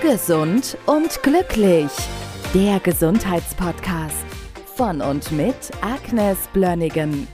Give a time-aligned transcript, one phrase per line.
[0.00, 1.90] Gesund und glücklich.
[2.54, 4.24] Der Gesundheitspodcast
[4.76, 7.26] von und mit Agnes Blönnigan.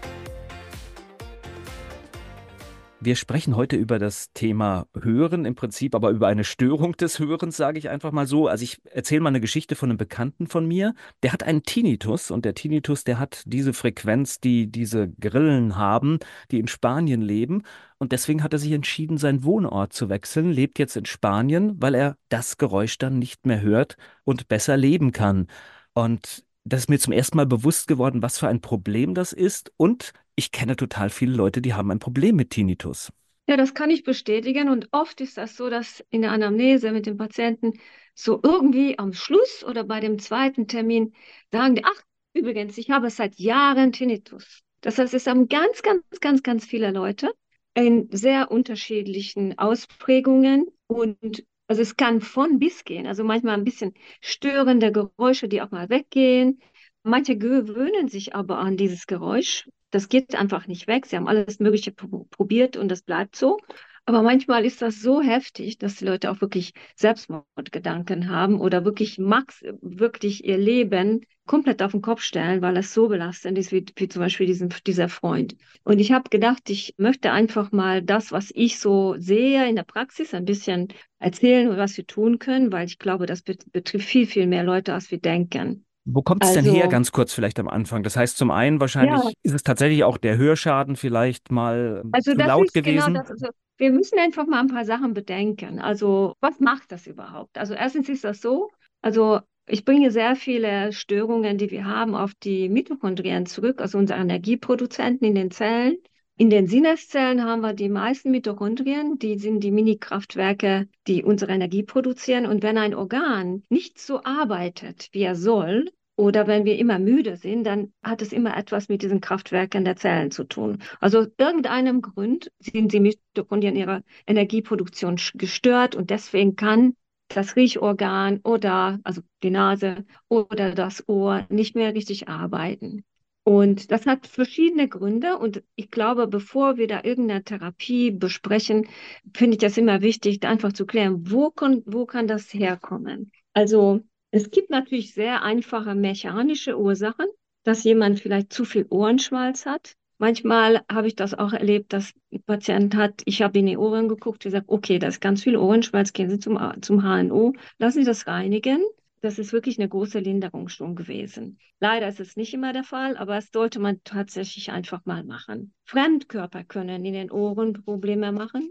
[3.06, 7.54] Wir sprechen heute über das Thema Hören, im Prinzip aber über eine Störung des Hörens,
[7.54, 8.48] sage ich einfach mal so.
[8.48, 10.94] Also ich erzähle mal eine Geschichte von einem Bekannten von mir.
[11.22, 16.18] Der hat einen Tinnitus und der Tinnitus, der hat diese Frequenz, die diese Grillen haben,
[16.50, 17.64] die in Spanien leben.
[17.98, 21.94] Und deswegen hat er sich entschieden, seinen Wohnort zu wechseln, lebt jetzt in Spanien, weil
[21.94, 25.48] er das Geräusch dann nicht mehr hört und besser leben kann.
[25.92, 29.72] Und das ist mir zum ersten Mal bewusst geworden, was für ein Problem das ist.
[29.76, 33.12] Und ich kenne total viele Leute, die haben ein Problem mit Tinnitus.
[33.46, 34.70] Ja, das kann ich bestätigen.
[34.70, 37.74] Und oft ist das so, dass in der Anamnese mit dem Patienten
[38.14, 41.12] so irgendwie am Schluss oder bei dem zweiten Termin
[41.52, 44.62] sagen die, ach, übrigens, ich habe seit Jahren Tinnitus.
[44.80, 47.32] Das heißt, es haben ganz, ganz, ganz, ganz viele Leute
[47.74, 53.06] in sehr unterschiedlichen Ausprägungen und also es kann von bis gehen.
[53.06, 56.60] Also manchmal ein bisschen störende Geräusche, die auch mal weggehen.
[57.02, 59.68] Manche gewöhnen sich aber an dieses Geräusch.
[59.90, 61.06] Das geht einfach nicht weg.
[61.06, 63.58] Sie haben alles Mögliche probiert und das bleibt so.
[64.06, 69.18] Aber manchmal ist das so heftig, dass die Leute auch wirklich Selbstmordgedanken haben oder wirklich
[69.18, 73.84] Max, wirklich ihr Leben komplett auf den Kopf stellen, weil es so belastend ist, wie,
[73.96, 75.56] wie zum Beispiel diesen, dieser Freund.
[75.84, 79.84] Und ich habe gedacht, ich möchte einfach mal das, was ich so sehe in der
[79.84, 80.88] Praxis, ein bisschen
[81.18, 85.10] erzählen, was wir tun können, weil ich glaube, das betrifft viel, viel mehr Leute, als
[85.10, 85.83] wir denken.
[86.04, 88.02] Wo kommt es also, denn her, ganz kurz vielleicht am Anfang?
[88.02, 89.30] Das heißt, zum einen wahrscheinlich ja.
[89.42, 93.06] ist es tatsächlich auch der Hörschaden vielleicht mal also zu laut genau gewesen.
[93.14, 95.80] Genau das, also wir müssen einfach mal ein paar Sachen bedenken.
[95.80, 97.56] Also, was macht das überhaupt?
[97.58, 102.34] Also, erstens ist das so, also ich bringe sehr viele Störungen, die wir haben, auf
[102.34, 105.96] die Mitochondrien zurück, also unsere Energieproduzenten in den Zellen.
[106.36, 111.84] In den Sinneszellen haben wir die meisten Mitochondrien, die sind die Mini-Kraftwerke, die unsere Energie
[111.84, 112.46] produzieren.
[112.46, 117.36] Und wenn ein Organ nicht so arbeitet, wie er soll, oder wenn wir immer müde
[117.36, 120.82] sind, dann hat es immer etwas mit diesen Kraftwerken der Zellen zu tun.
[121.00, 126.96] Also aus irgendeinem Grund sind die Mitochondrien ihrer Energieproduktion gestört und deswegen kann
[127.28, 133.04] das Riechorgan oder also die Nase oder das Ohr nicht mehr richtig arbeiten.
[133.44, 135.38] Und das hat verschiedene Gründe.
[135.38, 138.88] Und ich glaube, bevor wir da irgendeine Therapie besprechen,
[139.34, 143.30] finde ich das immer wichtig, einfach zu klären, wo kann, wo kann das herkommen?
[143.52, 144.00] Also
[144.30, 147.26] es gibt natürlich sehr einfache mechanische Ursachen,
[147.64, 149.94] dass jemand vielleicht zu viel Ohrenschmalz hat.
[150.18, 154.08] Manchmal habe ich das auch erlebt, dass ein Patient hat, ich habe in die Ohren
[154.08, 158.04] geguckt, gesagt, okay, da ist ganz viel Ohrenschmalz, gehen Sie zum, zum HNO, lassen Sie
[158.06, 158.82] das reinigen.
[159.24, 161.58] Das ist wirklich eine große Linderung schon gewesen.
[161.80, 165.72] Leider ist es nicht immer der Fall, aber es sollte man tatsächlich einfach mal machen.
[165.86, 168.70] Fremdkörper können in den Ohren Probleme machen.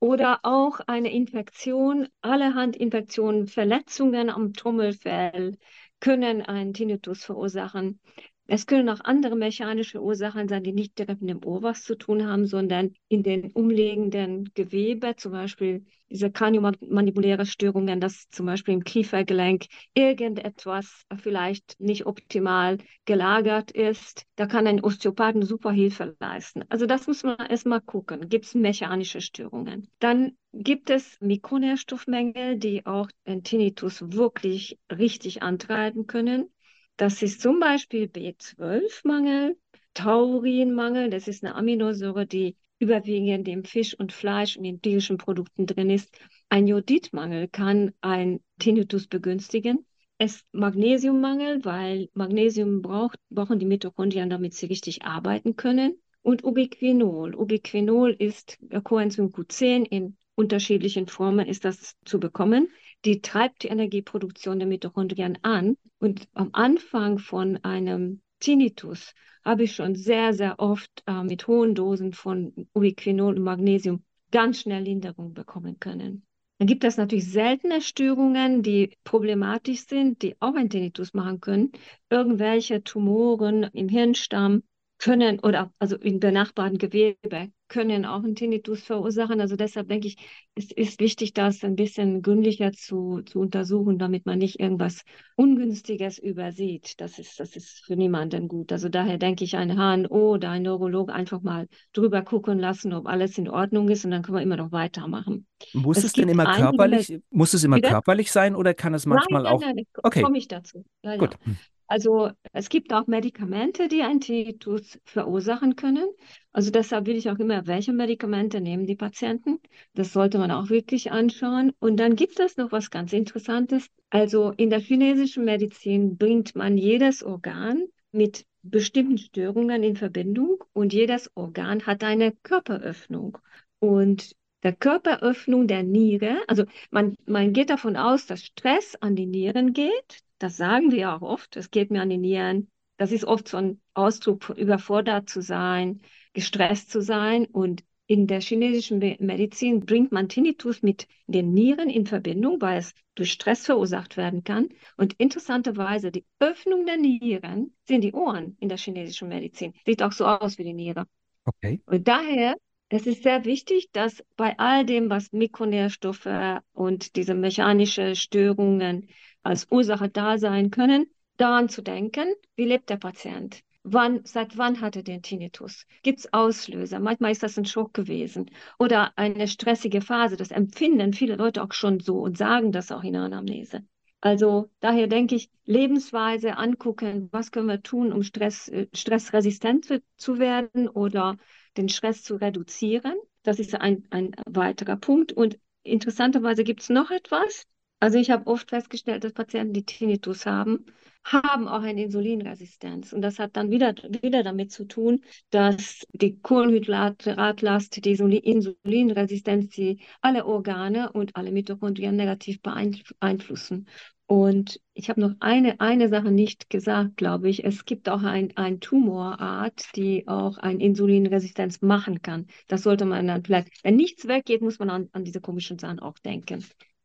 [0.00, 5.56] Oder auch eine Infektion, allerhand Infektionen, Verletzungen am Trommelfell
[6.00, 7.98] können einen Tinnitus verursachen.
[8.46, 11.94] Es können auch andere mechanische Ursachen sein, die nicht direkt mit dem Ohr was zu
[11.96, 18.74] tun haben, sondern in den umliegenden Gewebe, zum Beispiel diese kraniomandibuläre Störungen, dass zum Beispiel
[18.74, 24.24] im Kiefergelenk irgendetwas vielleicht nicht optimal gelagert ist.
[24.36, 26.64] Da kann ein Osteopath eine super Hilfe leisten.
[26.68, 28.28] Also das muss man erstmal gucken.
[28.28, 29.88] Gibt es mechanische Störungen?
[30.00, 36.50] Dann gibt es Mikronährstoffmängel, die auch den Tinnitus wirklich richtig antreiben können.
[36.96, 39.56] Das ist zum Beispiel B12-Mangel,
[39.94, 45.66] Taurinmangel, das ist eine Aminosäure, die überwiegend im Fisch und Fleisch und in tierischen Produkten
[45.66, 46.16] drin ist.
[46.48, 49.86] Ein Jodidmangel kann ein Tinnitus begünstigen.
[50.18, 55.98] Es Magnesiummangel, weil Magnesium braucht, brauchen die Mitochondrien, damit sie richtig arbeiten können.
[56.22, 57.34] Und Ubiquinol.
[57.34, 62.68] Ubiquinol ist Coenzym Q10 in unterschiedlichen Formen ist das zu bekommen
[63.04, 65.76] die treibt die Energieproduktion der Mitochondrien an.
[65.98, 71.74] Und am Anfang von einem Tinnitus habe ich schon sehr, sehr oft äh, mit hohen
[71.74, 76.26] Dosen von Ubiquinol und Magnesium ganz schnell Linderung bekommen können.
[76.58, 81.72] Dann gibt es natürlich seltene Störungen, die problematisch sind, die auch ein Tinnitus machen können.
[82.10, 84.62] Irgendwelche Tumoren im Hirnstamm
[85.04, 89.38] können oder also in benachbarten Gewebe können auch einen Tinnitus verursachen.
[89.38, 90.16] Also deshalb denke ich,
[90.54, 95.02] es ist wichtig, das ein bisschen gründlicher zu, zu untersuchen, damit man nicht irgendwas
[95.36, 97.00] Ungünstiges übersieht.
[97.02, 98.72] Das ist, das ist für niemanden gut.
[98.72, 103.06] Also daher denke ich, ein HNO oder ein Neurolog einfach mal drüber gucken lassen, ob
[103.06, 105.46] alles in Ordnung ist und dann können wir immer noch weitermachen.
[105.74, 109.42] Muss es, es denn immer körperlich, muss es immer körperlich sein oder kann es manchmal
[109.42, 109.60] nein, auch?
[109.60, 110.22] Nein, nein, okay.
[110.22, 110.82] komme ich dazu.
[111.02, 111.36] Ja, Gut.
[111.44, 111.52] Ja.
[111.86, 116.06] Also es gibt auch Medikamente, die einen Tinnitus verursachen können.
[116.52, 119.58] Also deshalb will ich auch immer, welche Medikamente nehmen die Patienten.
[119.94, 121.72] Das sollte man auch wirklich anschauen.
[121.80, 123.88] Und dann gibt es noch was ganz Interessantes.
[124.10, 130.92] Also in der chinesischen Medizin bringt man jedes Organ mit bestimmten Störungen in Verbindung und
[130.92, 133.38] jedes Organ hat eine Körperöffnung.
[133.78, 139.26] Und der Körperöffnung der Niere, also man, man geht davon aus, dass Stress an die
[139.26, 140.22] Nieren geht.
[140.44, 142.70] Das sagen wir auch oft, es geht mir an die Nieren.
[142.98, 146.02] Das ist oft so ein Ausdruck von überfordert zu sein,
[146.34, 147.46] gestresst zu sein.
[147.46, 152.92] Und in der chinesischen Medizin bringt man Tinnitus mit den Nieren in Verbindung, weil es
[153.14, 154.68] durch Stress verursacht werden kann.
[154.98, 159.72] Und interessanterweise, die Öffnung der Nieren sind die Ohren in der chinesischen Medizin.
[159.86, 161.06] Sieht auch so aus wie die Niere.
[161.46, 161.80] Okay.
[161.86, 162.54] Und daher
[162.90, 166.28] es ist sehr wichtig, dass bei all dem, was Mikronährstoffe
[166.74, 169.08] und diese mechanische Störungen
[169.44, 171.06] als Ursache da sein können,
[171.36, 172.26] daran zu denken,
[172.56, 173.62] wie lebt der Patient?
[173.84, 175.86] Wann, seit wann hat er den Tinnitus?
[176.02, 177.00] Gibt es Auslöser?
[177.00, 180.36] Manchmal ist das ein Schock gewesen oder eine stressige Phase.
[180.36, 183.84] Das empfinden viele Leute auch schon so und sagen das auch in der Anamnese.
[184.22, 190.38] Also daher denke ich, Lebensweise angucken, was können wir tun, um Stress, äh, stressresistent zu
[190.38, 191.36] werden oder
[191.76, 193.16] den Stress zu reduzieren.
[193.42, 195.34] Das ist ein, ein weiterer Punkt.
[195.34, 197.66] Und interessanterweise gibt es noch etwas.
[198.04, 200.84] Also ich habe oft festgestellt, dass Patienten, die Tinnitus haben,
[201.24, 203.14] haben auch eine Insulinresistenz.
[203.14, 210.00] Und das hat dann wieder, wieder damit zu tun, dass die Kohlenhydratlast, die Insulinresistenz, die
[210.20, 213.88] alle Organe und alle Mitochondrien negativ beeinflussen.
[214.26, 217.64] Und ich habe noch eine, eine Sache nicht gesagt, glaube ich.
[217.64, 222.48] Es gibt auch ein, ein Tumorart, die auch eine Insulinresistenz machen kann.
[222.68, 226.00] Das sollte man dann vielleicht, wenn nichts weggeht, muss man an, an diese komischen Sachen
[226.00, 226.62] auch denken.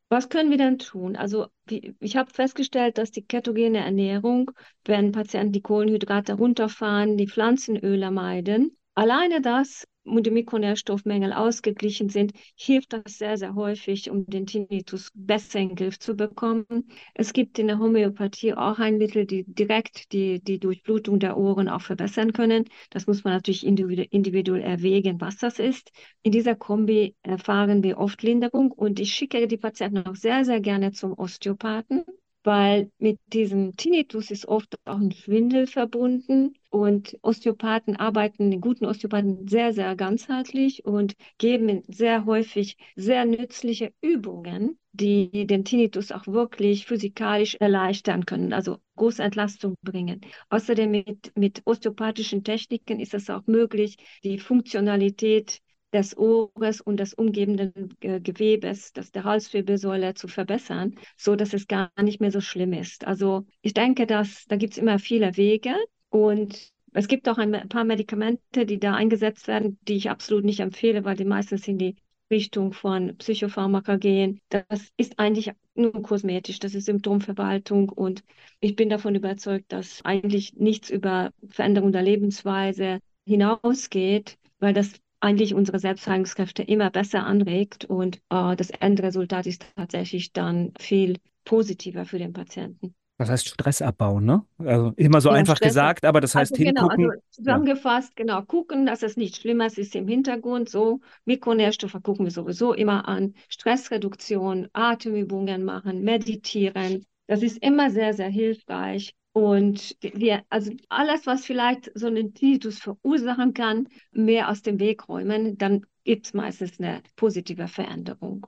[0.10, 1.16] Was können wir denn tun?
[1.16, 4.52] Also wie, ich habe festgestellt, dass die ketogene Ernährung,
[4.86, 12.34] wenn Patienten die Kohlenhydrate runterfahren, die Pflanzenöle meiden, alleine das und die Mikronährstoffmängel ausgeglichen sind,
[12.56, 16.66] hilft das sehr, sehr häufig, um den Tinnitus besser in den Griff zu bekommen.
[17.14, 21.70] Es gibt in der Homöopathie auch ein Mittel, die direkt die, die Durchblutung der Ohren
[21.70, 22.66] auch verbessern können.
[22.90, 25.92] Das muss man natürlich individuell erwägen, was das ist.
[26.24, 30.60] In dieser Kombi erfahren wir oft Linderung und ich schicke die Patienten auch sehr, sehr
[30.60, 32.04] gerne zum Osteopathen
[32.44, 38.86] weil mit diesem Tinnitus ist oft auch ein Schwindel verbunden und Osteopathen arbeiten, die guten
[38.86, 46.28] Osteopathen sehr, sehr ganzheitlich und geben sehr häufig sehr nützliche Übungen, die den Tinnitus auch
[46.28, 50.22] wirklich physikalisch erleichtern können, also große Entlastung bringen.
[50.50, 55.62] Außerdem mit, mit osteopathischen Techniken ist es auch möglich, die Funktionalität
[55.92, 61.68] des Ohres und des umgebenden äh, Gewebes, das der Halswirbelsäule zu verbessern, so dass es
[61.68, 63.08] gar nicht mehr so schlimm ist.
[63.08, 65.74] Also ich denke, dass da gibt es immer viele Wege
[66.10, 70.60] und es gibt auch ein paar Medikamente, die da eingesetzt werden, die ich absolut nicht
[70.60, 71.96] empfehle, weil die meistens in die
[72.32, 74.40] Richtung von Psychopharmaka gehen.
[74.50, 78.24] Das ist eigentlich nur kosmetisch, das ist Symptomverwaltung und
[78.60, 85.54] ich bin davon überzeugt, dass eigentlich nichts über Veränderung der Lebensweise hinausgeht, weil das eigentlich
[85.54, 92.20] unsere Selbstheilungskräfte immer besser anregt und äh, das Endresultat ist tatsächlich dann viel positiver für
[92.20, 92.94] den Patienten.
[93.20, 94.46] Das heißt Stressabbau, ne?
[94.60, 96.98] Also immer so ja, einfach Stress gesagt, aber das heißt also hingucken.
[96.98, 98.24] Genau, also zusammengefasst, ja.
[98.24, 100.70] genau, gucken, dass es nicht schlimmer ist im Hintergrund.
[100.70, 103.34] So Mikronährstoffe gucken wir sowieso immer an.
[103.50, 107.06] Stressreduktion, Atemübungen machen, meditieren.
[107.28, 109.14] Das ist immer sehr, sehr hilfreich.
[109.34, 115.10] Und wir, also alles, was vielleicht so einen Tinnitus verursachen kann, mehr aus dem Weg
[115.10, 118.48] räumen, dann gibt es meistens eine positive Veränderung.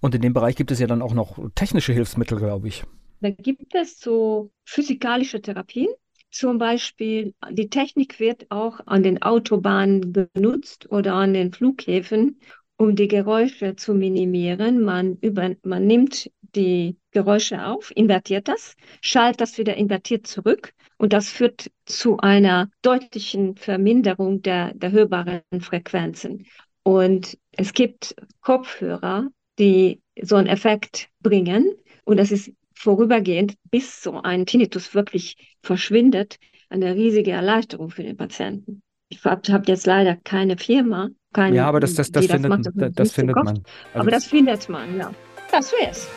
[0.00, 2.84] Und in dem Bereich gibt es ja dann auch noch technische Hilfsmittel, glaube ich.
[3.20, 5.88] Da gibt es so physikalische Therapien.
[6.30, 12.40] Zum Beispiel, die Technik wird auch an den Autobahnen benutzt oder an den Flughäfen,
[12.76, 14.82] um die Geräusche zu minimieren.
[14.82, 21.12] Man, über, man nimmt die Geräusche auf, invertiert das, schaltet das wieder invertiert zurück und
[21.12, 26.46] das führt zu einer deutlichen Verminderung der, der hörbaren Frequenzen.
[26.84, 31.74] Und es gibt Kopfhörer, die so einen Effekt bringen
[32.04, 32.50] und das ist
[32.80, 36.36] vorübergehend, bis so ein Tinnitus wirklich verschwindet,
[36.70, 38.82] eine riesige Erleichterung für den Patienten.
[39.10, 42.92] Ich habe jetzt leider keine Firma, keine, ja, aber das, das, das, findet, das, das,
[42.94, 43.48] das findet man.
[43.48, 45.12] Also aber das findet man, ja.
[45.50, 46.08] Das wär's.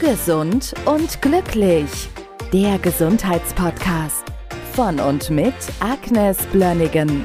[0.00, 2.08] Gesund und glücklich.
[2.52, 4.24] Der Gesundheitspodcast
[4.72, 7.24] von und mit Agnes Blönnigan.